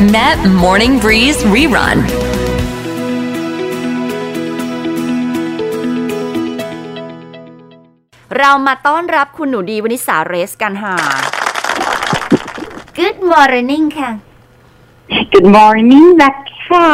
[0.00, 1.98] Met Morning Breeze Rerun
[8.38, 10.96] เรามาต้อนรับคุณหนูดีวนิสาเรสกันค่ะ
[12.98, 14.10] Good morning ค่ะ
[15.32, 16.32] Good morning นะ
[16.66, 16.88] คะ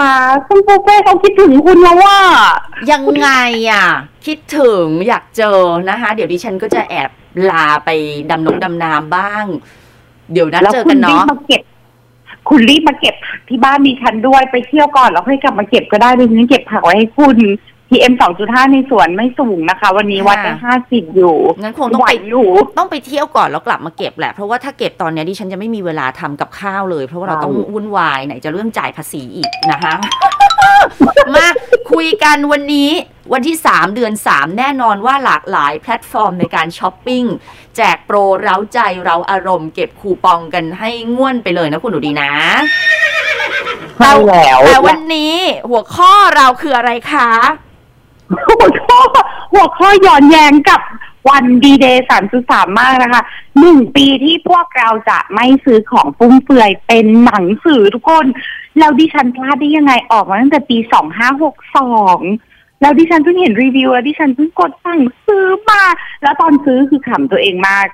[0.47, 2.19] คุณปูเป้เขาคิดถึงคุณแล้วว่า
[2.91, 3.29] ยังไง
[3.71, 3.87] อะ
[4.27, 5.59] คิดถึงอยากเจอ
[5.91, 7.11] นะคะ เดี๋ยวดิฉันก็จะแอบ
[7.51, 7.91] ลาไป
[8.31, 9.45] ดำนงดำน้ำบ้าง
[10.33, 11.63] เดี๋ยวนัดแล้วเจอคุกัณนรีบเนาะ มาเก็บ
[12.49, 17.39] คุณรีบมาเก็บผักที่บ้านมีฉันด้วยไปเที่ยวก่อนแล้วค่อยกลับมาเก็บก็ได้ดิฉันเก็บผักไว้ให้คุณ
[17.91, 22.49] PM 2.5ในสวนไม่สูงนะคะ วันนี้วัดได้ห้าสิบอยู่งั้นคงต้องไหวไปอยู่
[22.79, 29.95] ต้องไปเที่ยวก่อนแล้วกลับมาเก็บแหละ เพราะว่าถ้าเก็บตอนเนี้ยดิฉันจะไม่มีเวลาทำกับข้าวเลย เพราะว่าเราต้องวุ่นวายไหนจะเรื่องจ่ายภาษีอีกนะคะ
[31.35, 31.47] มา
[31.93, 32.91] คุยกันวันนี้
[33.33, 37.25] วันที่ 3 เดือน 3 แน่นอนว่าหลากหลายแพลตฟอร์มในการช้อปปิ้ง
[37.77, 42.31] แจกโปรเร้าใจเราอารมณ์เก็บคูปองกันให้ง่วนไปเลยนะคุณหนูดีนะ
[43.99, 45.35] ใช่แล้วแต่วันนี้
[45.71, 47.31] หัวข้อเราคืออะไรคะ
[48.47, 48.99] หัวข้อ
[49.53, 50.81] หัวข้อย้อนแย้งกับ
[51.31, 52.07] วันดีเดย์
[52.41, 53.23] 3.3มากนะคะ
[53.59, 58.27] หนึ่งปีที่พวกเราจะไม่ซื้อของฟุ่มเฟือยเป็นหนังสือทุกคน
[58.79, 60.79] แล้วดิฉันพลาดได้ยังไงออกมาตั้งแต่ปี
[61.61, 65.83] 2562แล้วดิฉันเพิ่งเห็นรีวิวแล้วดิฉันเพิ่งกดสั่งซื้อมา
[66.23, 67.87] แล้วตอนซื้อคือขำตัวเองมาก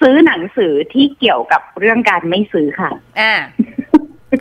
[0.00, 3.34] ซื้อหนังสือที่เกี่ยวกับเรื่องการไม่ซื้อค่ะอ่า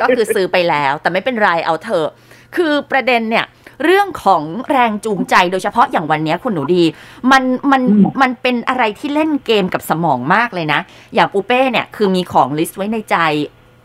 [0.01, 2.09] ก็คือซื้อไปแล้ว แต่ไม่เป็นไรเอาเถอะ
[2.55, 3.45] คือประเด็นเนี่ย
[3.83, 6.83] เรื่องของแรงจูงใจโดยเฉพาะอย่างวันเนี้ยคุณหนูดี
[7.31, 10.79] มันมันอืมมันเป็นอะไรที่เล่นเกมกับสมองมากเลยนะ
[11.13, 13.17] อย่างปูเป้เนี่ยคือมีของลิสต์ไว้ในใจ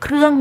[0.02, 0.34] เครื่อง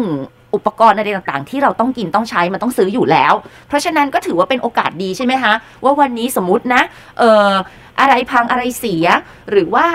[0.55, 3.33] อุปกรณ์อะไรต่างๆ ที่เราต้องกินต้องใช้มันต้องซื้ออยู่แล้ว
[3.67, 5.53] เพราะฉะนั้นก็ถือว่าเป็นโอกาสดีใช่ไหมคะ
[5.83, 6.81] ว่าวันนี้สมมตินะ
[7.19, 7.53] เอ่อ
[7.99, 9.05] อะไรพังอะไรเสีย
[9.51, 9.87] หรือว่า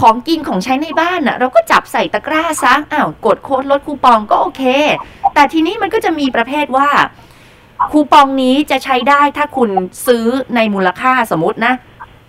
[0.00, 4.62] ของกินของใช้ในบ้านน่ะเราก็จับใส่ตะกร้าซะอ้าวกดโค้ดลดคูปองก็โอเค
[5.34, 6.88] แต่ทีนี้มันก็จะมีประเภทว่า
[7.92, 9.70] คูปองนี้จะใช้ได้ถ้าคุณ
[10.06, 10.24] ซื้อ
[10.56, 11.74] ในมูลค่าสมมตินะ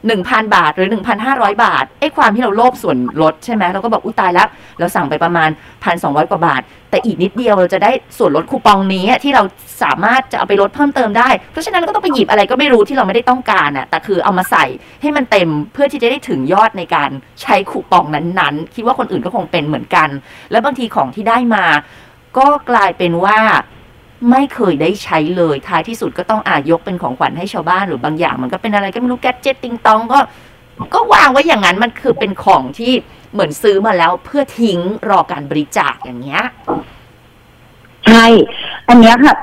[0.07, 4.47] หนึ่งพันบาทหรือหนึ่งพันห้าร้อยบาทไอ้ความที่เราโลภส่วนลดใช่ไหมเราก็บอกอุ้ตายแล้ว
[4.79, 5.49] เราสั่งไปประมาณ
[5.83, 9.43] พันสองร้อยกว่าบาท แต่อีกนิดเดียวเราจะได้ส่วนลดคูปองนี้ที่เรา
[9.83, 14.65] สามารถจะเอาไปลดเพิ่มเติมได้ เพราะฉะนั้นเราก็ต้องไปหยิบอะไรก็ไม่รู้ที่เราไม่ได้ต้องการอะแต่คือเอามาใส่
[15.01, 17.09] ให้มันเต็มเพื่อที่จะได้ถึงยอดในการ
[17.41, 20.09] ใช้คูปองนั้นๆ คิดว่าคนอื่นก็คงเป็นเหมือนกัน
[20.51, 21.65] แล้วบางทีของที่ได้มา
[22.37, 23.39] ก็กลายเป็นว่า
[24.31, 30.19] ไม่เคยได้ใช้เลยท้ายที่สุดก็ต้องอายกเป็นของขวัญให้ชาวบ้านหรือบางอย่าง มันก็เป็นอะไรก็ไม่รู้แกดเจ็ตติงตองก็
[30.93, 32.93] ก็วางไว้อย่างนั้นมันคือเป็นของที่
[33.33, 36.43] เหมือนซื้อมาแล้วเพื่อทิ้งรอการบริจาคอย่างเงี้ย
[38.05, 38.25] ใช่
[38.89, 39.35] อันเนี้ยค่ะ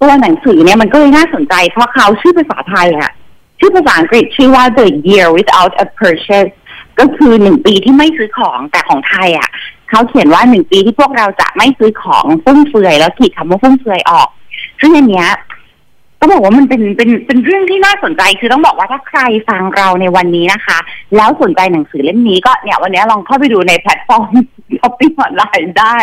[0.00, 3.12] ตัวหนังสือเนี่ยมันก็เลยน่าสนใจ เพราะเขาชื่อภาษาไทยอะ
[3.58, 6.52] ชื่อภาษาอังกฤษชื่อว่า The Year Without a Purchase
[6.98, 9.50] ก็คือหนึ่งปีที่ไม่ซื้อของแต่ของไทยอะ
[9.90, 14.28] เขาเขียนว่าหนึ่งปีที่พวกเราจะไม่ซื้อของฟุ่มเฟือยแล้วขีดคำว่าฟุ่มเฟือยออก
[14.80, 15.28] ซึ่งอันเนี้ย
[16.20, 20.78] ก็บอกว่ามันเป็นเป็นเป็นเรื่องที่น่าสนใจคือต้องบอกว่าถ้าใครฟังเราในวันนี้นะคะ
[21.16, 24.32] แล้วสนใจหนังสือเล่มนี้ก็เนี่ยวันนี้ลองเข้าไปดูในแพลตฟอร์ม
[24.80, 25.96] ช้อปปิ้งออนไลน์ได้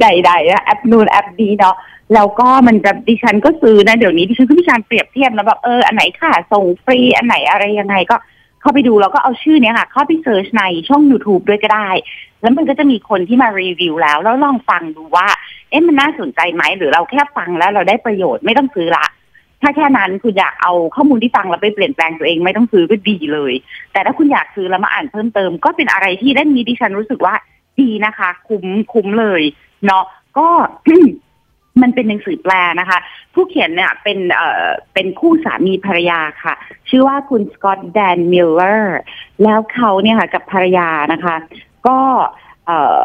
[0.00, 1.76] ใดๆนะแอปนู้นแอปนี้เนาะ
[2.14, 8.16] แล้วก็มันจะดิฉันก็ซื้อนะเดี๋ยวนี้ดิฉันก็มีการเปรียบเทียบแล้วแบบเอออันไหนค่ะส่งฟรีอันไหนอะไรยังไงก็
[8.60, 11.88] เข้าไปดูแล้วก็เอาชื่อเนี้ยค่ะ เข้าไป search ในช่อง YouTube ด้วยก็ได้
[12.42, 15.28] แล้วมันก็จะมีคนที่มารีวิวแล้ว แล้วลองฟังดูว่า
[15.70, 19.06] เอ๊ะมันน่าสนใจไหม หรือเราแค่ฟังแล้วเราได้ประโยชน์ไม่ต้องซื้อละ
[19.62, 23.52] ถ้าแค่นั้นคุณอยากเอาข้อมูลที่ฟังแล้วไปเปลี่ยนแปลงตัวเองไม่ต้องซื้อก็ดีเลย
[23.92, 27.34] แต่ถ้าคุณอยากซื้อแล้วมาอ่านเพิ่มเติม ก็เป็นอะไรที่เล่มนี้ดิฉันรู้สึกว่า
[27.80, 29.42] ดีนะคะ คุ้มคุ้มเลย
[29.86, 30.04] เนาะ
[30.38, 30.48] ก็
[31.82, 32.98] มันเป็นหนังสือแปลนะคะ
[33.34, 36.54] ผู้เขียนเนี่ยเป็นเอ่อเป็นคู่สามีภรรยาค่ะ
[36.88, 39.00] ชื่อว่าคุณสกอตแดนมิลเลอร์
[39.42, 41.36] แล้วเขาเนี่ยค่ะกับภรรยานะคะ
[41.86, 41.98] ก็
[42.66, 43.04] เอ่อ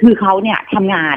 [0.00, 1.16] คือเขาเนี่ยทำงาน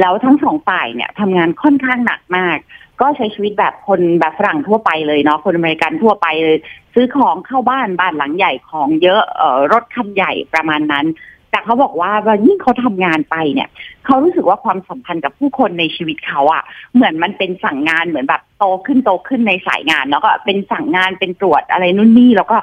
[0.00, 2.58] แล้วทั้งสองฝ่ายเนี่ยทำงานค่อนข้างหนักมาก
[3.00, 6.56] ก็ใช้ชีวิตแบบคนแบบฝรั่งทั่วไปเลยเนาะคนอเมริกันทั่วไปเลย
[6.94, 11.06] ซื้อของเข้าบ้านบ้านหลังใหญ่ของเยอะเอ่อรถคันใหญ่ประมาณนั้น
[11.56, 12.12] แต่เขาบอกว่า
[12.46, 13.68] ยิ่งเขาทำงานไปเนี่ย
[14.06, 16.62] เขารู้สึกว่าความสัมพันธ์กับผู้คนในชีวิตเขาอะ
[16.94, 22.56] เหมือนมันเป็นสั่งงานเหมือนแบบโตขึ้นโตขึ้นในสายงานแล้วก็เป็นสั่งงานเป็นตรวจอะไรนู่นนี่แล้วก็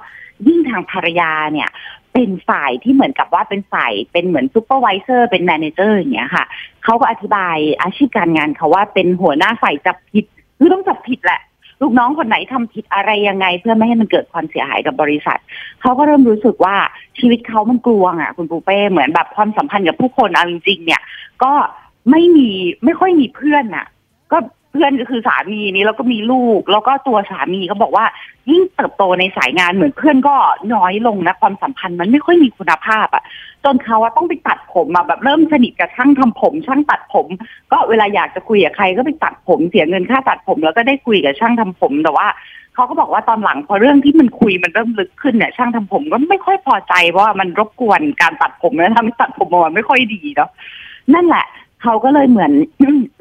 [0.48, 1.70] ยิ่งทางภรรยาเนี่ย
[2.14, 6.46] เป็นฝ่ายที่เหมือนกับว่าเป็นฝ่ายเป็นเหมือน supervisor เป็น manager อย่างเงี้ยค่ะ
[6.84, 10.26] เขาก็อธิบายอาชีพการงานเขาว่าเป็นหัวหน้าฝ่ายจับผิด
[10.58, 11.42] คือต้องจับผิดแหละ
[11.82, 15.40] ลูกน้องคนไหนทำผิดอะไรยังไง เพื่อไม่ให้มันเกิดความเสียหายกับบริษัท
[15.82, 16.76] เขาก็เริ่มรู้สึกว่า
[17.20, 21.02] ชีวิตเขามันกลวงอะ คุณปูเป้เหมือนแบบความสัมพันธ์กับผู้คนเอาจริงๆเนี่ย
[21.44, 21.54] ก็
[22.12, 22.50] ไม่มี
[22.86, 23.86] ไม่ค่อยมีเพื่อนอะ
[24.32, 24.38] ก็
[24.74, 28.06] เพื่อนก็คือสามีนี้แล้วก็มีลูก แล้วก็ตัวสามีก็บอกว่า
[28.50, 30.36] ยิ่งเติบโตในสายงานเหมือนเพื่อนก็
[30.74, 33.24] น้อยลงนะความสัมพันธ์มันไม่ค่อยมีคุณภาพอะ
[33.64, 37.28] จนเขาว่าต้องไปตัดผมมาแบบเริ่มสนิทกับช่างทำผม ช่างตัดผม
[37.72, 42.28] ก็เวลาอยากจะคุยกับใครก็ไปตัดผมเสียเงินค่าตัดผม แล้วก็ได้คุยกับช่างทำผมแต่ว่า
[42.76, 50.50] เขาก็บอกว่าตอนหลังพอเรื่องที่มันคุยมันเริ่มลึกขึ้นเนี่ยช่างทำผมก็ไม่ค่อยพอใจเพราะว่ามันรบกวนการตัดผมแล้วทำให้ตัดผมมันไม่ค่อยดีเนาะ
[51.14, 51.43] นั่นแหละ
[51.84, 52.52] เขาก็เลยเหมือน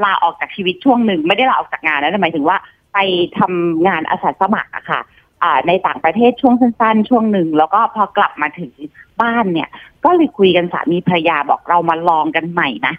[0.04, 2.56] ลาออกจากชีวิตช่วงหนึ่งไม่ได้ลาออกจากงานนะหมายถึงว่า
[2.94, 2.98] ไป
[3.38, 5.00] ทำงานอาสาสมัครอะค่ะ
[5.42, 8.72] อ่าในต่างประเทศช่วงสั้นๆ ช่วงหนึ่ง แล้วก็พอกลับมาถึง
[9.22, 9.68] บ้านเนี่ย
[10.04, 12.94] ก็เลยคุยกันสามีภรรยาบอกเรามาลองกันใหม่นะ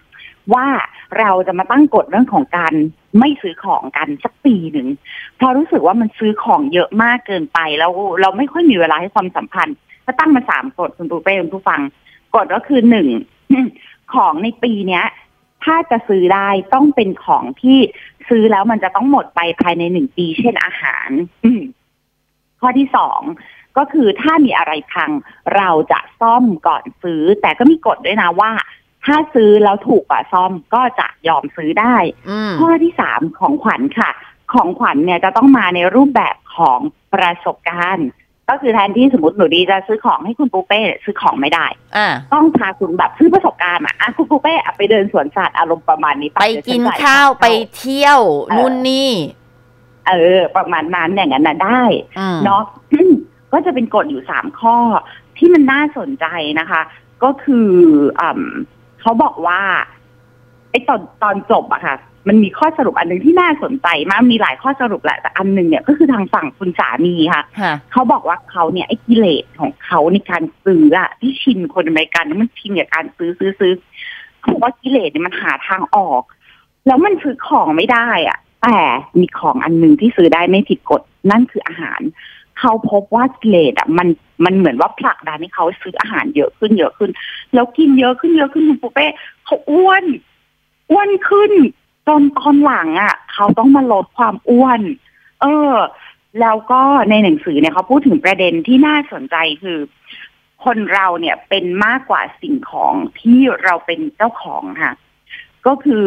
[0.53, 0.67] ว่า
[1.19, 2.73] เราจะมาตั้งกฎเรื่องของการ
[3.19, 4.87] ไม่ซื้อของกันสักปีหนึ่ง
[5.37, 9.75] เพราะรู้สึกว่ามันซื้อของเยอะมากเกินไปแล้วเราไม่ค่อยมีเวลาให้ความสัมพันธ์
[10.05, 11.81] ก็ตั้งมาสามกฎคุณปูเป้คุณผู้ฟัง
[12.35, 13.07] กฎก็คือหนึ่ง
[14.13, 15.05] ของในปีเนี้ย
[15.63, 17.79] ถ้าจะซื้อได้ต้องเป็นของที่
[18.29, 21.09] ซื้อแล้วมันจะต้องหมดไปภายในหนึ่งปี เช่นอาหาร
[22.59, 23.21] ข้อที่สอง
[23.77, 25.11] ก็คือถ้ามีอะไรพัง
[25.55, 28.51] เราจะซ่อมก่อนซื้อ แต่ก็มีกฎด้วยนะว่า
[29.05, 31.95] ถ้าซื้อแล้วถูกกว่าซ่อมก็จะยอมซื้อได้
[32.59, 34.11] ข้อที่สามของขวัญค่ะ
[34.53, 36.79] ของขวัญเนี่ยจะต้องมาในรูปแบบของ
[37.13, 38.07] ประสบการณ์
[38.49, 41.65] ก็คือแทนที่สมมติหนูดีจะซื้อของให้คุณปูเป้ซื้อของไม่ได้
[42.33, 47.47] ต้องพาคุณแบบซื้อประสบการณ์อะคุณปูเป้ไปเดินสวนสัตว์อารมณ์ประมาณนี้ไปกินข้าวไป
[47.77, 48.19] เที่ยว
[48.55, 49.11] นู่นนี่
[50.07, 51.83] เออ ประมาณนั้นอย่างนั้นนะได้
[52.45, 52.63] เนาะ
[53.53, 54.77] ก็จะเป็นกฎอยู่สามข้อ
[55.37, 56.25] ที่มันน่าสนใจ
[56.59, 56.81] นะคะ
[57.23, 57.69] ก็คือ
[58.19, 58.21] อ
[59.01, 59.61] เขาบอกว่า
[60.71, 61.95] ไอ้ตอนตอนจบอะค่ะ
[62.27, 67.43] มันมีข้อสรุปอันหนึ่งที่น่าสนใจมากมีหลายข้อสรุปแหละแต่อันหนึ่งเนี่ยก็คือทางฝั่งคุณสามีค่ะ
[67.91, 73.73] เขาบอกว่าเขาเนี่ยไอ้กิเลสของเขาในการซื้ออะที่ชินคนอเมริกันมันชินกับการซื้อซื้อซื้อ
[74.41, 76.23] เขาบอกว่ากิเลสเนี่ยมันหาทางออก
[76.87, 78.79] แล้วมันซื้อของไม่ได้อะแต่
[79.19, 82.01] มีของอันหนึ่งที่ซื้อได้ไม่ผิดกฎนั่นคืออาหาร
[82.59, 84.07] เขาพบว่ากิเลสอะมัน
[84.45, 87.11] มันเหมือนว่าผลักดันให้เขาซื้ออาหารเยอะขึ้นเยอะขึ้น
[87.53, 89.05] แล้วกินเยอะขึ้นเยอะขึ้นคุณปูเป้
[89.45, 90.05] เขาอ้วน
[90.91, 91.51] อ้วนขึ้น
[92.07, 94.81] จนตอนหลังอะ เขาต้องมาลดความอ้วน
[95.41, 95.73] เออ
[96.41, 99.79] แล้วก็ในหนังสือเนี่ยเขาพูดถึงประเด็นที่น่าสนใจคือ
[100.65, 104.93] คนเราเนี่ยเป็นมากกว่าสิ่งของที่เราเป็นเจ้าของค่ะ
[105.67, 106.03] ก็คือ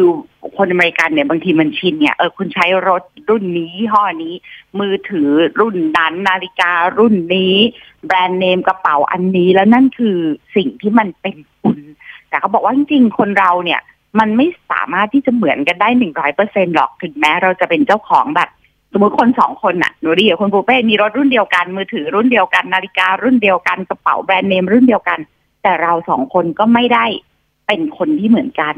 [0.57, 4.33] คนอเมริกันเนี่ยบางทีมันชินเนี่ยเออคุณใช้รถรุ่นนี้ห่อนี้
[4.79, 5.29] มือถือ
[5.59, 7.55] รุ่นนั้น นาฬิการุ่นนี้
[8.05, 10.17] แบรนด์เนมกระเป๋าอันนี้แล้วนั่นคือ
[10.55, 11.77] สิ่งที่มันเป็นคุณ
[12.29, 13.81] แต่เขาบอกว่าจริงๆคนเราเนี่ย
[14.19, 18.49] มันไม่สามารถที่จะเหมือนกันได้หนึ่งร้อยเปอร์เซ็นหรอกถึงแม้เราจะเป็นเจ้าของแบบ
[18.91, 25.19] สมมติคนสองคนน่ะหนูดีกับคนปูเป้มีรถรุ่นเดียวกัน มือถือรุ่นเดียวกัน นาฬิการุ่นเดียวกันกระเป๋าแบรนด์เนมรุ่นเดียวกัน
[25.63, 27.05] แต่เราสองคนก็ไม่ได้
[27.67, 28.75] เป็นคนที่เหมือนกัน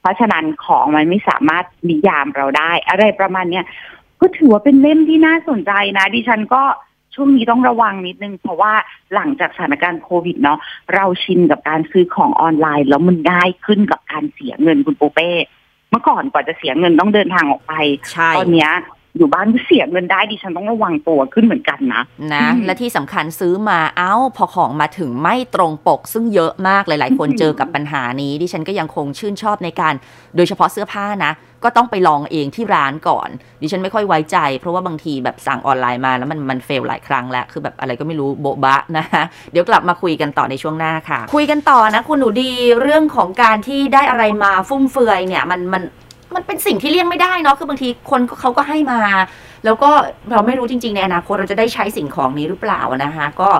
[0.00, 3.64] เพราะฉะนั้นของมันไม่สามารถนิยามเราได้ อะไรประมาณเนี้ย
[4.20, 6.62] ก็ถือว่าเป็นเล่มที่น่าสนใจนะ ดิฉันก็
[7.14, 8.72] ช่วงนี้ต้องระวังนิดนึง เพราะว่า
[9.14, 10.58] หลังจากสถานการณ์โควิดเนาะ
[10.94, 15.30] เราชินกับการซื้อของออนไลน์ แล้วมันง่ายขึ้นกับการเสียเงินคุณโปเป้
[15.90, 17.72] เมื่อก่อนกว่าจะเสียเงินต้องเดินทางออกไป
[18.36, 18.72] ตอนเนี้ย
[19.16, 22.02] อยู่บ้านก็เสียเงินได้ดิฉันต้องระวังตัวขึ้นเหมือนกันนะ
[22.34, 29.94] นะ และที่สำคัญซื้อมาเอ้า พอของมาถึงไม่ตรงปก ซึ่งเยอะมากหลาย ๆ คนเจอกับปัญหานี้ ดิฉันก็ยังคงชื่นชอบในการ
[30.36, 31.32] โดยเฉพาะเสื้อผ้านะ
[31.64, 33.28] ก็ต้องไปลองเองที่ร้านก่อน
[33.62, 45.82] ดิฉันไม่ค่อยไว้ใจ เพราะว่าบางทีแบบสั่งออนไลน์มาแล้วมันมันเฟลหลายครั้งแล้วคือแบบอะไรก็ไม่รู้โบบะนะะเดี๋ยวกลับมาคุยกันต่อในช่วงหน้าค่ะ คุยกันต่อนะ คุณหนูดีเรื่องของการที่ได้อะไรมาฟุ่มเฟือยเนี่ยมันมัน
[46.34, 49.00] มันเป็นสิ่งที่เลี่ยงไม่ได้เนาะคือบางทีคนเขาก็ให้มา
[49.64, 49.90] แล้วก็
[50.30, 53.50] เราไม่รู้จริง ๆ ในอนาคตเราจะได้ใช้สิ่งของนี้หรือเปล่านะคะก็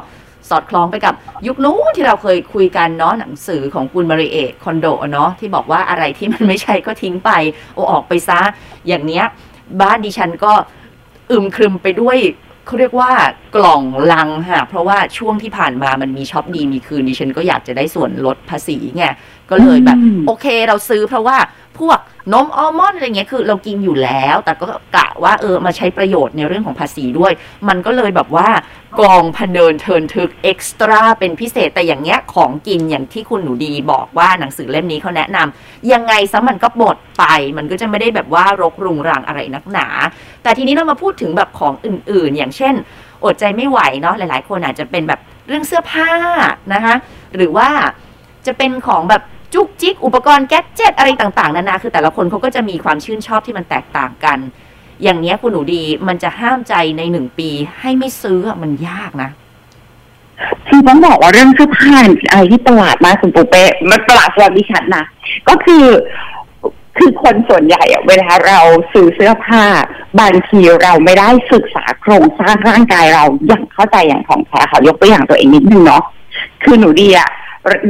[0.48, 1.14] สอดคล้องไปกับ
[1.46, 7.30] ยุคนู้นที่เราเคยคุยกันเนาะหนังสือของคุณมาริเอคอนโดเนาะที่บอกว่าอะไรที่มันไม่ใช่ก็ทิ้งไป
[7.74, 8.40] โอออกไปซะ
[8.88, 9.24] อย่างเนี้ย
[9.80, 10.52] บ้านดิฉันก็
[11.30, 12.18] อึมครึมไปด้วย
[12.66, 13.12] เขาเรียกว่า
[13.56, 19.04] กล่องลังค่ะเพราะว่าช่วงที่ผ่านมามันมีช็อปดีมีคืนดิฉันก็อยากจะได้ส่วนลดภาษีไง
[19.50, 21.38] ก็เลยแบบ โอเคเราซื้อเพราะว่า
[21.78, 21.99] พวก
[22.33, 24.66] นมอัลมอนด์อะไรเงี้ยคือเรากินอยู่แล้ว แต่ก็
[24.97, 27.33] กะว่าเออมาใช้ประโยชน์ในเรื่องของภาษีด้วย
[27.69, 28.49] มันก็เลยแบบว่า
[29.00, 37.25] กองพเนินเทินทึกเอ็กซ์ตร้าเป็นพิเศษแต่อย่างเงี้ยของกินอย่างที่คุณหนูดีบอกว่าหนังสือเล่มนี้เขาแนะนำยังไงซะมันก็หมดไป
[37.57, 39.87] มันก็จะไม่ได้แบบว่ารกรุงรังอะไรนักหนา
[40.42, 42.75] แต่ทีนี้เรามาพูดถึงแบบของอื่นๆ อย่างเช่น
[43.25, 46.11] อดใจไม่ไหวเนาะหลาย ๆ คนอาจจะเป็นแบบเรื่องเสื้อผ้า
[46.73, 46.95] นะคะ
[47.37, 47.69] หรือว่า
[48.47, 49.23] จะเป็นของแบบ
[49.54, 54.38] จุกจิก อุปกรณ์แก๊จเจ็ตอะไรต่างๆนานาคือแต่ละคนเขาก็จะมีความชื่นชอบที่มันแตกต่างกัน
[55.02, 57.49] อย่างนี้คุณหนูดีมันจะห้ามใจในหนึ่งปี
[57.80, 59.30] ให้ไม่ซื้อมันยากนะ
[60.69, 61.97] คือต้องบอกว่าเรื่องเสื้อผ้า
[62.30, 65.04] อะไรที่ประหลาดมากคุณปูเป้มันประหลาดสำหรับดิฉันนะ
[65.49, 65.85] ก็คือ
[66.99, 68.61] คือคนส่วนใหญ่เวลาเรา
[68.92, 69.64] ซื้อเสื้อผ้า
[70.21, 76.02] บางทีเราไม่ได้ศึกษาโครงสร้างร่างกายเราอย่างเข้าใจอย่างของแท้ค่ะยกตัวอย่างตัวเองนิดนึงเนาะ
[76.62, 77.28] คือหนูดีอะ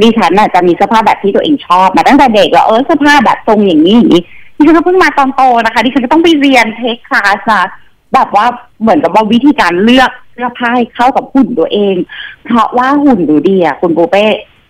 [0.01, 4.23] ดิฉันน่ะจะมีเสื้อผ้าแบบที่ตัวเองชอบมาตั้งแต่เด็กแล้วเออเสื้อผ้าแบบทรงอย่างนี้อย่างนี้
[4.55, 7.65] ดิฉันก็เพิ่งมาตอนโตนะคะดิฉันก็ต้องไปเรียนเทคคลาสอะ
[8.13, 8.45] แบบว่า
[8.81, 11.95] เหมือนกับว่าวิธีการเลือกเสื้อผ้าให้เข้ากับหุ่นตัวเอง
[12.45, 14.25] เพราะว่าหุ่นหนูดีอะคุณปูเป้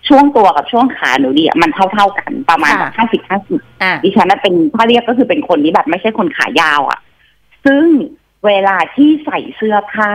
[0.08, 7.00] ช่วงตัวกับช่วงขาหนูดีอะมันเท่าๆกันประมาณค่ะห้าสิบห้าสิบอะดิฉันน่ะเป็นถ้าเรียกก็คือเป็นคนที่แบบไม่ใช่คนขายาวอะ่ะ
[7.66, 7.86] ซึ่ง
[8.46, 10.12] เวลาที่ใส่เสื้อผ้า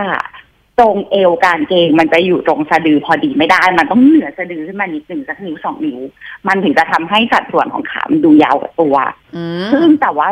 [0.79, 5.99] ตรงเอวกางเกงมันจะอยู่ตรงสะดือพอดีไม่ได้ มันต้องเหนือสะดือขึ้นมานิดหนึ่งสักนิ้วสองนิ้ว
[6.47, 8.95] มันถึงจะทำให้สัดส่วนของขามันดูยาวกว่าตัว
[9.35, 10.27] อืมซึ่งแต่ว่า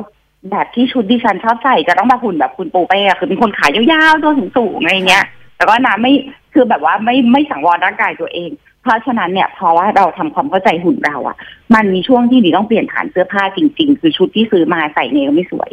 [0.52, 5.26] แบบที่ชุดดิฉันชอบใส่จะต้องมาหุ่นแบบคุณปูเป้อะคือเป็นคนขายาวๆตัวสูงๆอะไรเงี้ย
[5.56, 6.14] แต่ก็นะไม่
[6.54, 8.50] คือแบบว่าไม่ไม่สังวรร่างกายตัวเอง
[8.82, 11.38] เพราะฉะนั้นเนี่ยเพราะว่าเราทำความเข้าใจหุ่นเราอะ
[11.76, 15.70] มันมีช่วงที่ดิต้องเปลี่ยนฐานเสื้อผ้าจริง ๆ คือชุดที่ซื้อมาใส่เนี่ยก็ไม่สวย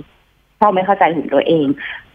[0.57, 1.67] เพราะไม่เข้าใจหุ่นตัวเอง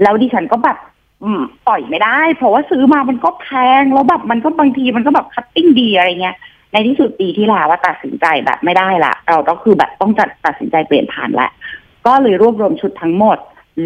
[0.01, 0.77] แล้วดิฉันก็แบบ
[1.23, 3.47] อืมปล่อยไม่ได้ เพราะว่าซื้อมามันก็แพ
[3.81, 6.37] งแล้วแบบมันก็บางทีมันก็แบบคัตติ้งดีอะไรเงี้ย
[6.71, 11.49] ในที่สุดปีที่แล้วว่าตัดสินใจแบบไม่ได้ละเราก็คือแบบต้องจัดตัดสินใจเปลี่ยนผ่านละ
[12.07, 13.37] ก็เลยรวบรวมชุดทั้งหมด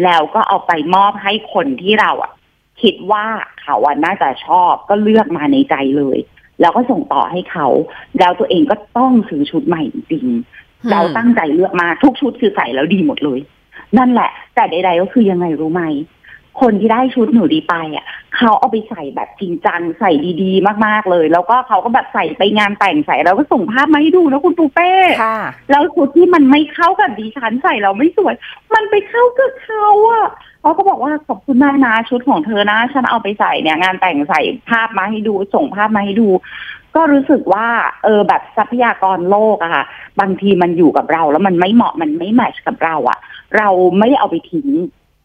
[0.04, 2.32] แล้วก็เอาไปมอบให้คนที่เราอะ
[2.82, 3.26] คิดว่า
[3.62, 6.18] เขาอะน่าจะชอบก็เลือกมาในใจเลย
[6.60, 7.66] แล้วก็ส่งต่อให้เขา
[8.18, 13.40] แล้วตัวเองก็ต้องซื้อชุดใหม่จริงๆเราตั้งใจเลือกมาทุกชุดคือใส่แล้วดีหมดเลย
[13.98, 15.82] นั่นแหละ แต่ใดๆก็คือยังไงรู้ไหม
[16.60, 18.06] คนที่ได้ชุดหนูดีไปอะ
[18.36, 20.10] เขาเอาไปใส่แบบจริงจังใส่
[20.42, 24.90] ดีๆ มากๆเลย แล้วก็เขาก็แบบใส่ไปงานแต่งใส่แล้วก็ส่งภาพมาให้ดูนะคุณปูเป้
[25.22, 25.40] ค่ะ
[25.70, 28.34] แล้วชุดที่มันไม่เข้ากับดิฉันใส่เราไม่สวย
[28.74, 30.26] มันไปเข้ากับเขาอะ
[30.60, 36.28] เขาก็บอกว่าขอบคุณมากนะชุดของเธอนะ ฉันเอาไปใส่เนี่ย งานแต่งใส่ภาพมาให้ดู ส่งภาพมาให้ดู
[36.96, 37.68] ก็รู้สึกว่า
[38.04, 39.84] เออแบบทรัพยากรโลกอะค่ะ
[40.20, 43.18] บางทีมันอยู่กับเรา แล้วมันไม่เหมาะมันไม่แมทช์กับเราอะ
[43.56, 43.68] เรา
[43.98, 44.68] ไม่ได้เอาไปทิ้ง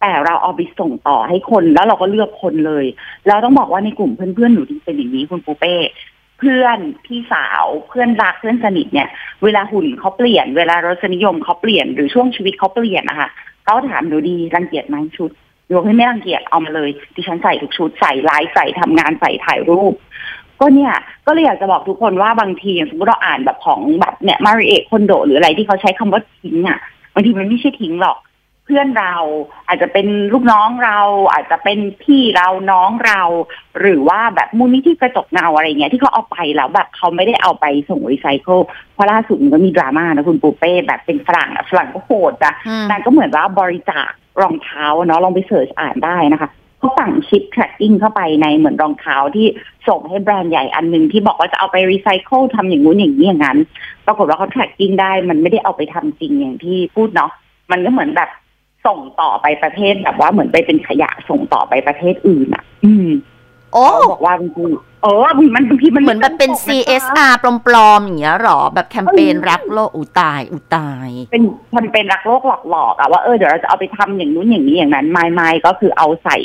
[0.02, 2.86] แต่เราเอาไปส่งต่อให้คนแล้วเราก็เลือกคนเลย
[3.28, 5.76] แล้วต้องบอกว่าในกลุ่มเพื่อนๆหนูดีเป็นอย่างนี้คุณปูเป้
[6.40, 9.08] เพื่อนพี่สาวเพื่อนรักเพื่อนสนิทเนี่ย
[9.44, 13.30] เวลาหุ่นเขาเปลี่ยน เวลารสนิยมเขาเปลี่ยนหรือช่วงชีวิตเขาเปลี่ยนนะคะ
[13.66, 15.32] เขาถามหนูดีรังเกียจไหมชุด
[15.70, 19.94] โยกให้ไม่รังเกียจเอามาเลย ดิฉันใส่ทุกชุดใส่ไลฟ์ใส่ทำงานใส่ถ่ายรูป
[20.62, 20.94] ก็เนี่ย
[21.28, 26.80] ก็เลยอยากจะบอกทุกคนว่าบางทีสมมติเราอ่านแบบของแบบเนี่ยมาริเอะคอนโดหรืออะไรที่เขาใช้คำว่าทิ้งอะ
[27.14, 28.18] บางทีมันไม่ใช่ทิ้งหรอก
[28.68, 29.16] เพื่อนเรา
[29.68, 31.00] อาจจะเป็นลูกน้องเรา
[31.34, 33.22] อาจจะเป็นพี่เราน้องเรา
[33.80, 38.60] หรือว่าแบบมูลนิธิกระจกเงาอะไรเงี้ยที่เขาเอาไปแล้วแบบเขาไม่ได้เอาไปส่งรีไซเคิล
[38.94, 49.48] เพราะล่าสุดมันก็มีดราม่านะคุณปูเป้แบบเป็นฝรั่งอะฝรั่งก็โหดอะอืมนางก็เหมือนว่าบริจาครองเท้าเนาะลองไปเสิร์ชอ่านได้นะคะเขาสั่งชิป tracking เข้าไปในเหมือนรองเท้าที่
[49.88, 53.58] ส่งให้แบรนด์ใหญ่อันหนึ่งที่บอกว่าจะเอาไปรีไซเคิลทำอย่างงู้นอย่างนี้อย่างนั้น
[54.06, 57.32] ปรากฏว่าเขา tracking ได้มันไม่ได้เอาไปทำจริงอย่างที่พูดเนาะ
[57.72, 58.30] มันก็เหมือนแบบ
[58.88, 63.10] ส่งต่อไปประเทศแบบว่าเหมือนไปเป็นขยะส่งต่อไปประเทศอื่นอะ อืม
[63.74, 64.66] โอ้เขาบอกว่าบางที
[65.04, 71.44] เออมันบางทีมันเหมือนแบบเป็นตรงะ CSR ปลอมๆอย่างเงี้ยหรอ แบบแคมเปญรักโลกอุยตายอุยตาย เป็น
[71.78, 76.38] มันเป็นรักโลกหลอกๆอะว่าเออเดี๋ยวเราจะเอาไปทำอย่างนู้นอย่างนี้อย่างนั้นไม่ไม่ก็คือเอาใส่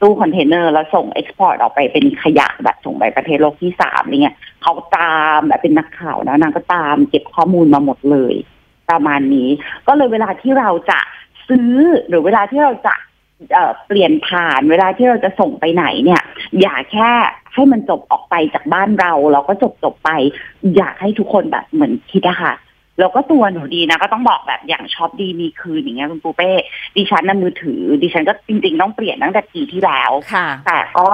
[0.00, 8.34] ตู้คอนเทนเนอร์แล้วส่ง export ออกไปเป็นขยะแบบส่งไปประเทศโลกที่สามอะไรเงี้ยเขาตามแบบเป็นนักข่าวนะนางก็ตามเก็บข้อมูลมาหมดเลย
[8.90, 9.48] ประมาณนี้
[9.86, 10.98] ก็เลยเวลาที่เราจะ
[11.48, 11.70] ซื้อ
[12.08, 12.94] หรือเวลาที่เราจะ
[13.52, 16.22] เอ่อเปลี่ยนผ่านเวลาที่เราจะส่งไปไหนเนี่ย
[16.60, 17.10] อย่าแค่
[17.54, 20.10] ให้มันจบออกไปจากบ้านเราแล้วก็จบจบไป
[20.76, 22.52] อยากให้ทุกคนแบบเหมือนคิดอะค่ะ
[22.98, 26.50] แล้วก็ตัวหนูดีนะ ก็ต้องบอกแบบอย่างช็อปดีมีคืนอย่างเงี้ยคุณปูเป้
[26.96, 31.08] ดิฉันน่ะมือถือ ดิฉันก็จริง ๆ ต้องเปลี่ยนตั้งแต่ปีที่แล้วค่ะแต่ก็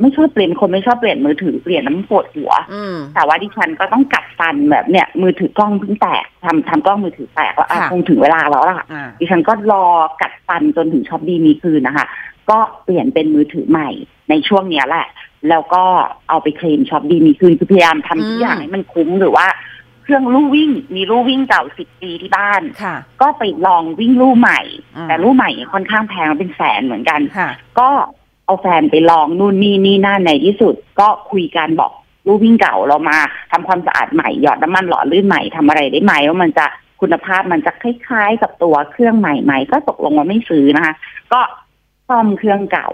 [0.00, 9.84] ไม่ชอบเปลี่ยนคนไม่ชอบเปลี่ยนมือถือเปลี่ยนน้ำปวดหัวอืมแต่ว่าดิฉันก็ต้องกัดฟันแบบเนี่ย มือถือกล้องเพิ่งแตกทำทำกล้องมือถือแตกแล้วอะค่ะคงถึงเวลาแล้วล่ะอ่าดิฉันก็รอ
[10.22, 12.06] กัดฟันจนถึงช็อปดีมีคืนนะคะ
[12.50, 13.90] ก็เปลี่ยนเป็นมือถือใหม่
[14.30, 15.06] ในช่วงเนี้ยแหละ
[15.50, 15.82] แล้วก็
[16.28, 19.46] เอาไปเคลมช็อปดีมีคืนคือพยายามทำทุกอย่างให้มันคุ้มหรือว่า
[20.04, 24.60] เครื่องลู่วิ่ง มีลู่วิ่งเก่าสิบปีที่บ้านค่ะก็ไปลองวิ่งลู่ใหม่
[24.96, 27.88] อืมแต่ลู่ใหม่ค่อนข้างแพงเป็นแสนเหมือนกันค่ะก็
[28.46, 31.92] เอาแฟนไปลองนู่นนี่นี่นั่นในที่สุด ก็คุยกันบอก
[32.26, 33.18] ลู่วิ่งเก่าเรามา
[33.52, 36.66] ทำความสะอาดใหม่หยอดน้ำมันหล่อลื่นใหม่ทำอะไรได้ไหมว่ามันจะ
[37.00, 40.94] คุณภาพมันจะคล้ายๆ กับตัวเครื่องใหม่ไหมก็ตกลงว่าไม่ซื้อนะคะ
[41.32, 41.40] ก็
[42.08, 42.90] ซ่อมเครื่องเก่า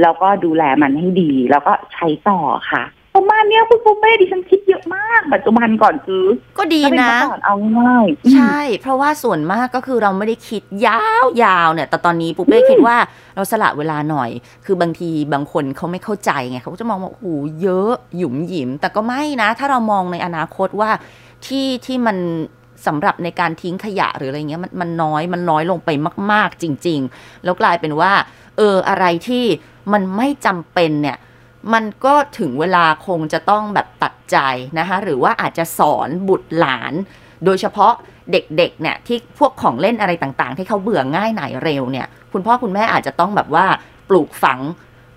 [0.00, 2.38] แล้วก็ดูแลมันให้ดี แล้วก็ใช้ต่อ
[2.72, 2.82] ค่ะ
[3.14, 6.24] ประมาณเนี้ยคุณปูเป้ดิฉันคิดเยอะมาก ปัจจุบันก่อนซื้อ
[6.58, 12.96] ก็ดีถ้าเป็นนะเมื่อก่อนเอาง่ายๆอืมใช่ เพราะว่าส่วนมากก็คือเราไม่ได้คิดยาวๆเนี่ย แต่ตอนนี้ปุ๊บเป้คิดว่า
[13.36, 14.30] เราสละเวลาหน่อย
[14.64, 17.26] คือบางทีบางคนเขาไม่เข้าใจไงเขาก็จะมองว่าโอ้โห
[17.62, 20.90] เยอะหยุมหยิม แต่ก็ไม่นะ ถ้าเรามองในอนาคตว่า
[21.46, 22.16] ที่ที่มัน
[22.86, 25.90] สำหรับในการทิ้งขยะหรืออะไรเงี้ยมันมันน้อยมันน้อยลงไป
[26.32, 28.12] มาก ๆ จริง ๆ แล้วกลายเป็นว่า
[28.56, 29.44] เอออะไรที่
[29.92, 31.16] มันไม่จำเป็นเนี่ย
[31.72, 34.36] มันก็ถึงเวลาคงจะต้องแบบตัดใจ
[34.78, 36.92] นะคะหรือว่าอาจจะสอนบุตรหลาน
[37.44, 37.92] โดยเฉพาะ
[38.32, 43.66] เด็กๆเนี่ยที่พวกของเล่นอะไรต่างๆ ที่เขาเบื่อง่ายหน่ายเร็วเนี่ย คุณพ่อคุณแม่อาจจะต้องแบบว่า
[44.08, 44.60] ปลูกฝัง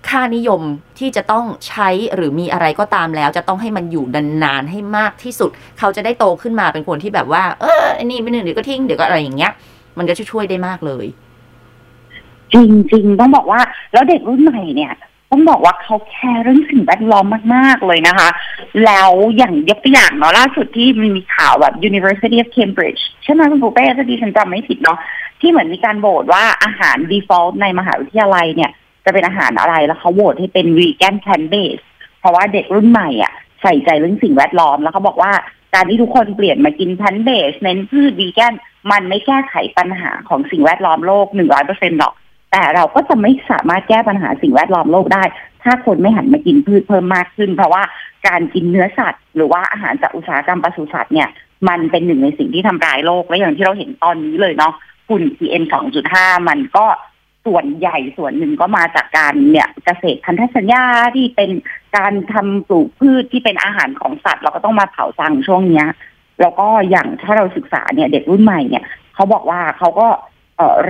[0.08, 0.62] ค่านิยม
[0.98, 4.04] ที่จะต้องใช้หรือมีอะไรก็ตามแล้ว จะต้องให้มันอยู่
[4.44, 9.52] นานๆให้มากที่สุด เขาจะได้โตขึ้นมาเป็นคนที่แบบว่า เอออันนี้ไม่หนึ่งเดี๋ยวก็ทิ้งเดี๋ยวก็อะไรอย่างเงี้ย
[9.98, 11.06] มันก็จะช่วยได้มากเลย
[12.52, 13.60] จริงๆต้องบอกว่า
[13.92, 14.92] แล้วเด็กรุ่นใหม่เนี่ย
[15.30, 18.28] ต้องบอกว่าเขาแคร์เรื่องสิ่งแวดล้อมมาก ๆ เลยนะคะ
[18.84, 24.98] แล้วอย่างยกตัวอย่างเนาะล่าสุดที่มันมีข่าวแบบ University of Cambridge ใช่ไหมคุณปูเป้ถ้าดิฉันจำไม่ผิดเนาะ
[25.40, 28.70] ที่เหมือนมีการโหวตว่าอาหาร default ในมหาวิทยาลัยเนี่ย
[29.04, 31.84] จะเป็นอาหารอะไรแล้วเขาโหวตให้เป็น vegan plant based
[32.20, 35.32] เพราะว่าเด็กรุ่นใหม่อะใส่ใจเรื่องสิ่งแวดล้อมแล้วเขาบอกว่า
[35.74, 38.54] การที่ทุกคนเปลี่ยนมากิน plant based เน้นพืช vegan
[38.90, 42.14] มันไม่แก้ไขปัญหาของสิ่งแวดล้อมโลกหนึ่งร้อยเปอร์เซ็นต์หรอก
[42.52, 45.24] แต่เราก็จะไม่สามารถแก้ปัญหาสิ่งแวดล้อมโลกได้
[45.62, 47.82] ถ้าคนไม่หันมากินพืชเพิ่มมากขึ้น เพราะว่า
[48.26, 51.28] การกินเนื้อสัตว์ หรือว่าอาหารจากอุตสาหกรรมปศุสัตว์เนี่ย
[51.68, 54.72] มันเป็นหนึ่งในสิ่งที่ทำร้ายโลกและอย่างที่เราเห็นตอนนี้เลยเนาะ
[55.08, 55.64] ฝุ่น PM
[56.06, 56.86] 2.5 มันก็
[57.46, 60.84] ส่วนใหญ่ส่วนหนึ่งก็มาจากการเนี่ยเกษตรพันธสัญญา
[61.16, 61.50] ที่เป็น
[61.96, 65.86] การทำปลูกพืชที่เป็นอาหารของสัตว์ เราก็ต้องมาเผาจังช่วงเนี้ย
[66.40, 68.84] แล้วก็อย่างถ้าเราศึกษาเนี่ยเด็กรุ่นใหม่เนี่ย
[69.14, 70.08] เขาบอกว่าเขาก็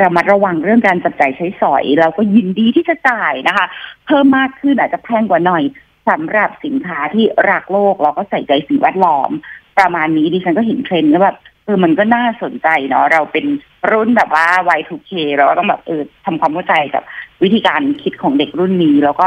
[0.00, 3.66] ระมัดระวังเรื่องการจับจ่ายใช้สอยแล้วก็ยินดีที่จะจ่ายนะคะ
[4.06, 5.62] เพิ่มมากขึ้นอาจจะแพงกว่าหน่อย
[6.08, 9.30] สำหรับสินค้าที่รักโลกแล้วก็ใส่ใจสิ่งแวดล้อม
[9.78, 13.46] ประมาณนี้ดิฉันก็เห็นเทรนด์แล้วแบบเออมันก็น่าสนใจเนาะเราเป็น
[13.90, 14.46] รุ่นแบบว่า
[14.78, 17.02] Y2K เราก็ต้องแบบเออทำความเข้าใจกับ
[17.42, 19.26] วิธีการคิดของเด็กรุ่นนี้ แล้วก็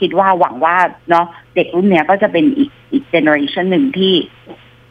[0.00, 0.76] คิดว่าหวังว่า
[1.10, 4.14] เนาะเด็กรุ่นเนี้ยก็จะเป็นอีกอีก generation หนึ่งที่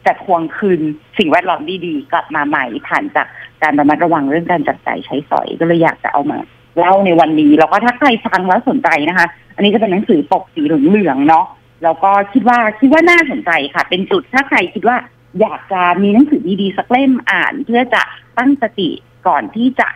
[0.06, 0.82] จะทวงคืน
[1.18, 3.27] สิ่งแวดล้อมดีๆกลับมาใหม่ผ่านจาก
[3.63, 6.38] การระมัดระวังเรื่องการจับจ่ายใช้สอยก็เลยอยากจะเอามา
[6.78, 11.46] เล่าในวันนี้แล้วก็ถ้าใครฟังแล้วสนใจนะคะ อันนี้จะเป็นหนังสือปกสีเหลืองๆเนาะ
[11.84, 14.98] แล้วก็คิดว่าคิดว่าน่าสนใจค่ะ เป็นจุดถ้าใครคิดว่า
[15.42, 18.01] อยากจะมีหนังสือดีๆสักเล่มอ่าน เพื่อจะ
[18.38, 18.89] ตั้งสติ
[19.28, 19.88] ก่อนที่จะ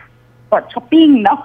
[0.52, 1.40] กดช้อปปิ้งเนาะ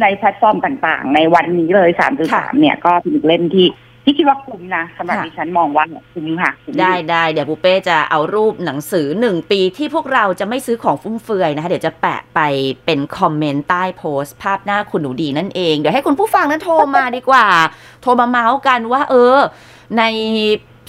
[0.00, 3.66] ในแพลตฟอร์มต่างๆ ในวันนี้เลยสามสามเนี่ยก็เป็นเล่มที่
[4.04, 12.40] ที่คิดว่าคุ้มนะสำหรับค่ะดิฉันมองว่าคุ้มค่ะคุ้มได้ได้เดี๋ยวปูเป้จะเอารูปหนังสือหนึ่งปีที่พวกเราจะไม่ซื้อของฟุ่มเฟือยนะคะ เดี๋ยวจะแปะไป
[12.86, 17.46] เป็นคอมเมนต์ใต้โพสต์ ภาพหน้าคุณหนูดีนั่นเอง เดี๋ยวให้คุณผู้ฟังนั้นโทรมาดีกว่า
[18.02, 19.38] โทรมาเมาส์กันว่า เออ
[19.98, 20.02] ใน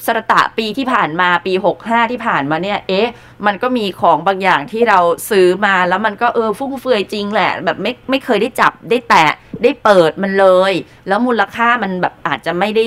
[0.06, 3.10] สระตะปีที่ผ่านมาปี 65 ที่ผ่านมาเนี่ย เอ๊ะ
[3.46, 5.00] มันก็มีของบางอย่างที่เรา
[5.30, 9.26] ซื้อมาแล้วมันก็เออฟุ่มเฟือยจริงแหละ แบบไม่ไม่เคยได้จับได้แตะ
[9.64, 10.74] ได้เปิดมันเลย
[11.08, 12.86] แล้วมูลค่ามันแบบอาจจะไม่ได้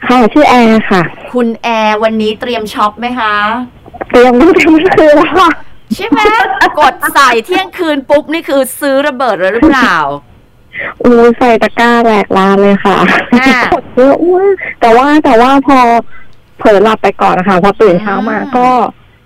[0.07, 1.01] ค่ะชื่อแอร์ค่ะ
[1.33, 3.33] คุณแอร์วันนี้เตรียมช็อปไหมคะ
[4.09, 5.49] เตรียมตั้งแต่เมื่อคืนแล้วค่ะ
[5.95, 6.19] ใช่ไหม
[6.79, 9.97] กดใส่เที่ยงคืนปุ๊บนี่คือซื้อระเบิดเลยหรือเปล่า
[11.03, 12.97] อูใส่ตะกร้าแหลกลานเลยค่ะ
[13.41, 15.77] อ่ากดเยอะมากแต่ว่าแต่ว่าพอ
[16.59, 18.67] เผลอหลับไปก่อนนะคะพอตื่นเช้ามาอืมก็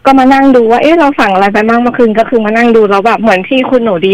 [0.05, 4.13] ก็มานั่งดูว่าเอ๊ะเราสั่งอะไรไปบ้างเมื่อคืนก็คือมานั่งดูแล้วแบบเหมือนที่คุณหนูดี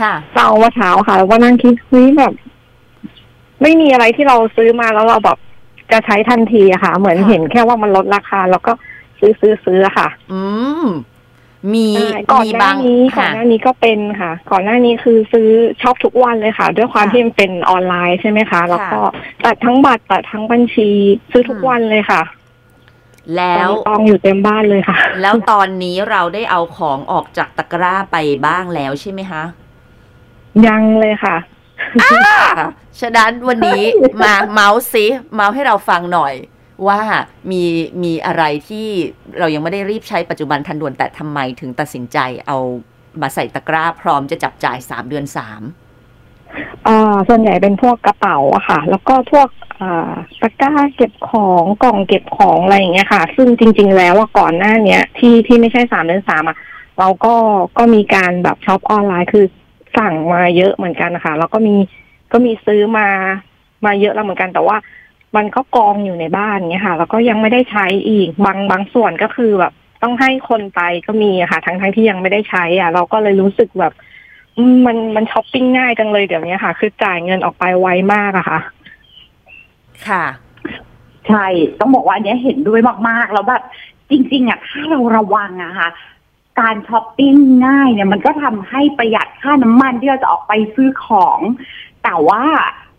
[0.00, 2.32] ค่ะเราเมื่อเช้าค่ะแล้วก็นั่งคิดเฮ้ยแบบ
[3.62, 5.38] ไม่มีอะไรที่เราซื้อมาแล้วเราแบบ
[5.92, 8.72] จะใช้ทันทีอะค่ะ เหมือนค่ะเห็นแค่ว่ามันลดราคา แล้วก็
[9.18, 10.42] ซื้อซื้อซื้ออะค่ะ อื
[10.84, 10.86] ม
[11.74, 15.48] มีใช่ก่อนมีหน้าบางนี้ก่อนค่ะหน้านี้ก็เป็นค่ะ ก่อนหน้านี้คือซื้อ
[15.82, 20.90] ชอบทุกวันเลยค่ะ ด้วยความค่ะที่มันเป็นออนไลน์ใช่ไหมคะ แล้วก็ค่ะตัดทั้งบัตรตัดทั้งบัญชี
[21.30, 22.22] ซื้อทุกอืมวันเลยค่ะ
[23.36, 29.42] แล้วตอนนี้ตองอยู่เต็มบ้านเลยค่ะ แล้วตอนนี้เราได้เอาของออกจากตะกร้าไปบ้างแล้วใช่ไหมคะ
[30.66, 31.36] ยังเลยค่ะ
[33.00, 33.82] ฉะนั้นวันนี้
[34.22, 36.34] มาเมาส์ซิเมาส์ให้เราฟังหน่อย
[36.88, 37.00] ว่า
[37.50, 37.64] มี
[38.02, 38.88] มีอะไรที่
[39.38, 42.58] เรายังไม่ได้รีบใช้ปัจจุบันทันด่วนแต่ทำไมถึงตัดสินใจเอา
[43.20, 45.62] มาใส่ตะกร้าพร้อมจะจับจ่ายสามเดือนสาม
[46.86, 49.48] อ่าส่วนใหญ่เป็นพวกกระเป๋าอะค่ะ แล้วก็พวก
[49.80, 56.56] อ่าตะกร้าเก็บของกล่องเก็บของอะไรอย่างเงี้ยค่ะ ซึ่งจริง ๆ แล้วอะก่อนหน้าเนี้ย ที่ที่ไม่ใช่สามเดือนสามอะ
[56.98, 57.34] เราก็
[57.78, 59.44] ก็มีการแบบช็อปออนไลน์คือ
[59.96, 61.74] สั่งมาเยอะเหมือนกันนะคะแล้วก็มี
[62.32, 63.08] ก็มีซื้อมา
[63.86, 64.76] มาเยอะแล้วเหมือนกัน แต่ว่า
[65.36, 69.72] มันก็กองอยู่ในบ้านเงี้ยค่ะ แล้วก็ยังไม่ได้ใช้อีกบางบางส่วนก็คือแบบ
[70.02, 73.92] ต้องให้คนไปก็มีอะค่ะทั้งทั้งที่ยังไม่ได้ใช้ อะ เราก็เลยรู้สึกแบบ
[74.56, 78.60] อืมมันมันช้อปปิ้งง่ายจังเลยเดี๋ยวนี้ค่ะ คือจ่ายเงินออกไปไวมากอะค่ะ
[80.08, 80.24] ค่ะ
[81.28, 81.46] ใช่
[81.80, 83.62] ต้องบอกว่าอันเนี้ยเห็นด้วยมากๆ แล้วแบบ
[84.10, 85.88] จริง ๆอะถ้าเราระวังอะค่ะ
[86.60, 87.34] การช้อปปิ้ง
[87.66, 91.40] ง่ายเนี่ยมันก็ทำให้ประหยัดค่าน้ำมันที่เราจะออกไปซื้อของ
[92.04, 92.44] แต่ว่า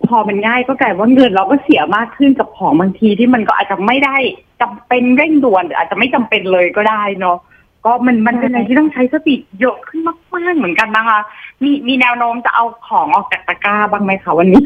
[0.08, 4.18] พอมันง่ายก็กลายว่าเงินเราก็เสียมากขึ้นกับของบางทีที่มันก็อาจจะไม่ได้
[4.62, 7.38] จำเป็นเร่งด่วนอาจจะไม่จำเป็นเลยก็ได้เนาะ
[7.86, 10.02] ก็มันมันเป็นอะไรที่ต้องใช้สติเยอะขึ้น
[10.36, 11.20] มากๆเหมือนกันนะคะ
[11.64, 14.64] มีมีแนวโน้มจะเอาของออกจากตะกร้าบ้างไหมคะวันนี้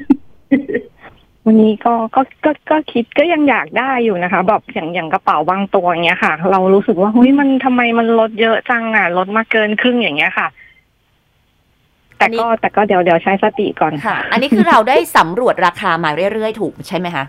[1.46, 10.48] วันนี้ก็ก็ก็ก็คิดก็ยังอยากได้อยู่นะคะ แบบอย่างอย่างกระเป๋าบางตัวอย่างเงี้ยค่ะ เรารู้สึกว่าเฮ้ยมันทำไมมันลดเยอะจังอะลดมาเกินครึ่งอย่างเงี้ยค่ะ
[12.18, 17.26] แต่ก็แต่ก็เดี๋ยวเดี๋ยวใช้สติก่อนค่ะ อันนี้คือเราได้สำรวจราคามาเรื่อยๆถูกใช่ไหมคะ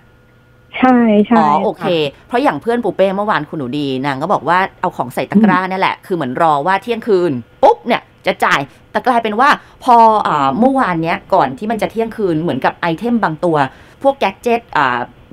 [0.78, 0.96] ใช่
[1.26, 1.88] ใช่อ๋อโอเคะ
[2.28, 8.60] เพราะอย่างเพื่อนปูเป้เมื่อวานคุณหนูดีนางก็บอกว่าเอาของใส่ตะกร้าเนี่ยแหละ คือเหมือนรอว่าเที่ยงคืนปุ๊บเนี่ย จะจ่าย
[8.90, 9.48] แต่กลายเป็นว่า
[9.84, 9.96] พอ
[10.28, 13.56] อเมื่อวานเนี้ยก่อนที่มันจะเที่ยงคืนเหมือนกับ item บางตัว
[14.02, 14.60] พวก gadget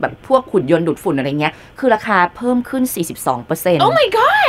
[0.02, 2.84] แบบพวกหุ่นยนต์ดูดฝุ่นอะไรเงี้ย คือราคาเพิ่มขึ้น
[3.16, 3.64] 42%เปอร์เ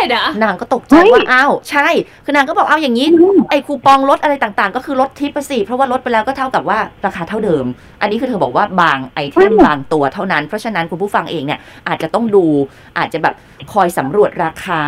[0.02, 1.88] ซ็นต์ Oh my god นางก็ตกใจว่าอ้าวใช่
[2.24, 3.06] คือนางก็บอกเอาอย่างนี้
[3.50, 7.64] ไอ้คูปองลดอะไรต่างๆ ก็คือลดทิพย์ไปสิเพราะว่าลดไปแล้วก็เท่ากับว่าราคาเท่าเดิม
[8.00, 12.44] อันนี้คือเธอบอกว่าบาง item อืมบางตัวเท่านั้น เพราะฉะนั้นคุณผู้ฟังเองเนี่ยอาจจะต้องดู
[12.98, 13.34] อาจจะแบบ
[13.72, 14.80] คอยสำรวจราคา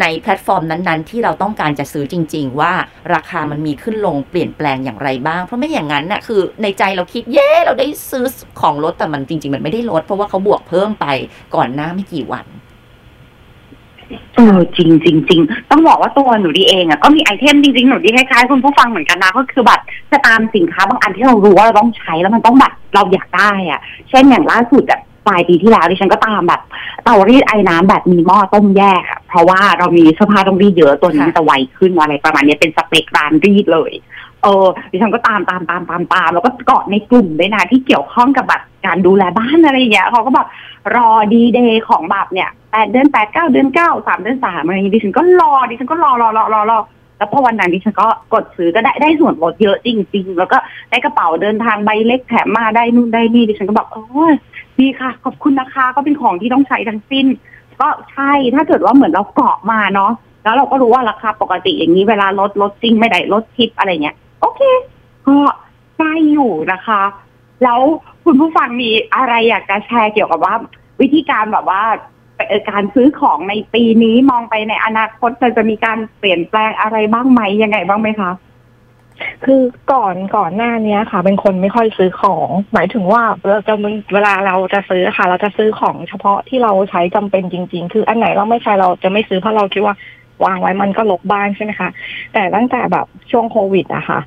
[0.00, 2.72] ในแพลตฟอร์มนั้นๆ ที่เราต้องการจะซื้อจริง ๆ ว่า
[3.14, 8.24] ราคามันมีขึ้นลงเปลี่ยนแปลงอย่างไรบ้าง เพราะไม่อย่างนั้นน่ะคือในใจเราคิดเย้เราได้ซื้อ
[8.60, 11.06] ของลดแต่มันจริง ๆ มันไม่ได้ลดเพราะว่าเขาบวกเพิ่มไป
[11.54, 12.46] ก่อนหน้าไม่กี่วัน
[14.36, 15.40] เออจริงจริงจริง
[15.70, 26.60] ต้องบอกว่าตัวหนูดีเองอะก็มี item จริงๆหนูดีคล้ายๆคุณผู้ฟังเหมือนกันนะก็คือแบบจะตามสินค้าบางอันที่เรารู้ว่าเราต้องใช้แล้วมันต้องแบบเราอยากได้อะ เช่นอย่างล่าสุดแบบปลายปีที่แล้วดิฉันก็ตามแบบ
[27.04, 33.92] เตารีดไอ้น้ำแบบมีหม้อต้มแยกอะเพราะว่าเรามีเสื้อผ้าต้องรีดเยอะตัวนี้มันจะไวขึ้นอะไรประมาณนี้เป็นสเปคร้านรีดเลย
[34.42, 40.48] เออดิฉันก็ตามตามตามตามตามแล้วก็เกาะในกลุ่มด้วยนะที่เกี่ยวข้องกับแบบการดูแลบ้านอะไรอย่างเงี้ยเขาก็แบบ
[40.96, 46.78] รอดีเดย์ของแบบเนี่ยแปดเดือนแปดเก้าเดือนเก้าสามเดือนสามอะไรอย่างงี้ดิฉันก็รอดิฉันก็รอรอรอรอรอ
[47.18, 50.58] แล้วพอวันนั้นดิฉันก็กดซื้อก็ได้ได้ส่วนลดเยอะจริง ๆ แล้วก็
[50.90, 54.34] ได้กระเป๋าเดินทางใบเล็กแถมมาได้นู่นได้นี่ดิฉันก็แบบโอ้ย
[54.78, 57.26] ดีค่ะ ขอบคุณนะคะ ก็เป็นของที่ต้องใช้ทั้งสิ้น
[57.80, 60.12] ก็ใช่ถ้าเกิดว่าเหมือนเราเกาะมาเนาะ
[60.44, 64.60] แล้วเราก็รู้ว่าราคาปกติอย่างนี้เวลาลดลดจริงไม่ได้ลดทิปอะไรเงี้ย โอเค
[65.28, 65.38] ก็
[65.98, 67.02] ได้อยู่นะคะ
[67.62, 67.80] แล้ว
[68.24, 70.54] คุณผู้ฟังมีอะไรอยากจะแชร์เกี่ยวกับว่า
[71.00, 71.82] วิธีการแบบว่า
[72.70, 78.30] การซื้อของในปีนี้มองไปในอนาคตจะจะมีการเปลี่ยนแปลงอะไรบ้างไหมยังไงบ้างไหมคะ
[79.44, 83.74] คือก่อนก่อนหน้าเนี้ยค่ะ เป็นคนไม่ค่อยซื้อของ หมายถึงว่าเราจะ
[84.14, 89.94] เวลาเราจะซื้อค่ะ เราจะซื้อของเฉพาะที่เราใช้จำเป็นจริง ๆ คืออันไหนเราไม่ใช้เราจะไม่ซื้อเพราะเราคิดว่า
[90.44, 91.88] วางไว้มันก็ลกบ้านใช่ไหมคะ
[92.32, 94.20] แต่ตั้งแต่แบบช่วงโควิดอะค่ะ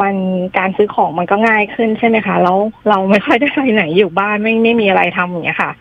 [0.00, 0.14] มัน
[0.58, 5.72] การซื้อของมันก็ง่ายขึ้นใช่ไหมคะแล้วเราไม่ค่อยได้ไปไหนอยู่บ้านไม่ไม่มีอะไรทำอย่างเงี้ยค่ะ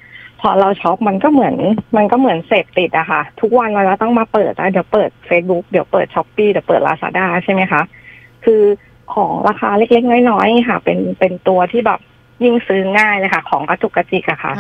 [0.42, 1.56] พอเราช็อปมันก็เหมือน
[1.98, 7.82] มันก็เหมือนเสพติดอะค่ะ ทุกวันเราต้องมาเปิดอะเดี๋ยวเปิด Facebook เดี๋ยวเปิด Shopee เดี๋ยวเปิดลาซาด้าใช่ไหมคะ
[8.46, 8.62] คือ
[9.14, 12.00] ของราคาเล็กๆน้อยๆค่ะ เป็นเป็นตัวที่แบบ
[12.44, 14.54] ยิ่งซื้อง่ายเลยค่ะ ของกระจุกกระจิกอะค่ะ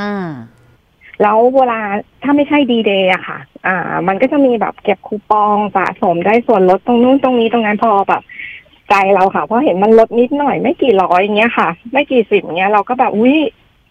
[1.21, 1.79] แล้วเวลา
[2.23, 8.21] ถ้าไม่ใช่ดีเดย์อะค่ะ อ่า มันก็จะมีแบบเก็บคูปองสะสมได้ส่วนลดตรงนู้นตรงนี้ตรงนั้นพอแบบ
[8.89, 13.37] ใจเราค่ะ เพราะเห็นมันลดนิดหน่อยไม่กี่ร้อยอย่างเงี้ยค่ะ ไม่กี่สิบเงี้ยเราก็แบบอุ้ย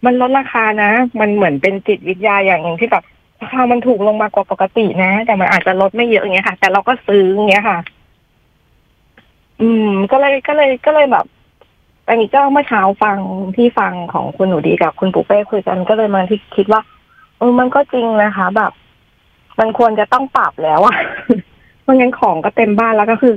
[0.05, 3.03] มันลดราคานะ มันเหมือนเป็นจิตวิทยาอย่างหนึ่งที่แบบ
[3.41, 7.77] ราคามันถูกลงมากว่าปกตินะ แต่มันอาจจะลดไม่เยอะอย่างเงี้ยค่ะ แต่เราก็ซื้ออย่างเงี้ยค่ะ
[9.61, 11.25] อืม ก็เลยก็เลยก็เลยแบบ
[12.07, 13.17] อันนี้ก็เมื่อเช้าฟัง
[13.55, 16.81] ที่ฟังของคุณหนูดีกับคุณปู่เป้คุยกันก็เลยมาที่คิดว่า
[17.41, 18.71] เออมันก็จริงนะคะ แบบ
[19.59, 20.97] มันควรจะต้องปรับแล้วอะ
[21.81, 23.33] เพราะงั้นของก็เต็มบ้านแล้วก็คือ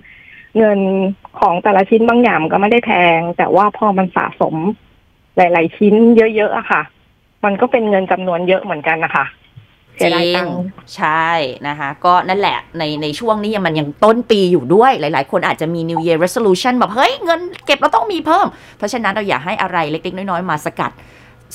[0.58, 0.78] เงิน
[1.40, 4.54] ของแต่ละชิ้นบางอย่างก็ไม่ได้แพง แต่ว่าพอมันสะสม
[5.36, 6.82] หลาย ๆ ชิ้นเยอะๆอะค่ะ
[7.44, 9.24] มันก็เป็นเงินจำนวนเยอะเหมือนกันนะคะ
[9.98, 10.46] จเสียดายริงง
[10.96, 11.28] ใช่
[11.68, 18.46] นะคะ ก็นั่นแหละในในช่วงนี้ยังมันยังต้นปีอยู่ด้วยหลาย ๆ คนอาจจะมี New Year Resolution แบบ เฮ้ย เงินเก็บเราต้องมีเพิ่ม
[18.78, 20.90] เพราะฉะนั้นเราอย่าให้อะไรเล็ก ๆ น้อย ๆ มาสกัด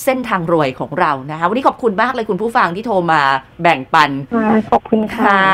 [0.03, 3.21] เส้นทางรวยของเรานะคะ วันนี้ขอบคุณมากเลยคุณผู้ฟังที่โทรมา
[3.61, 5.45] แบ่งปันค่ะขอบคุณค่ะค่ะ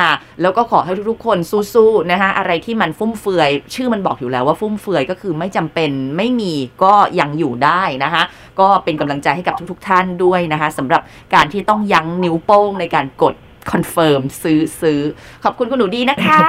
[0.42, 1.38] แล้วก็ขอให้ทุกๆคน
[1.74, 6.54] สู้ๆนะคะอะไรที่มันฟุ่มเฟือย ชื่อมันบอกอยู่แล้วว่าฟุ่มเฟือยก็คือไม่จำเป็นไม่มี
[6.84, 8.24] ก็ยังอยู่ได้นะคะ
[8.60, 11.02] ก็เป็นกำลังใจให้กับทุกๆท่านด้วยนะคะสำหรับ
[11.34, 13.34] การที่ต้องยั้งนิ้วโป้งในการกด
[13.72, 15.00] confirm ซื้อซื้อ
[15.44, 16.40] ขอบคุณคุณหนูดีนะคะ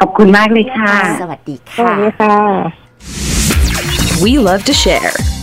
[0.00, 2.38] ขอบคุณมากเลยค่ะ สวัสดีค่ะสวัสดีค่ะ
[4.22, 5.37] We love to share.